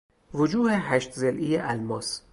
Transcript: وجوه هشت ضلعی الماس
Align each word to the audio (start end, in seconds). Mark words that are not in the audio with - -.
وجوه 0.33 0.71
هشت 0.71 1.11
ضلعی 1.19 1.57
الماس 1.57 2.23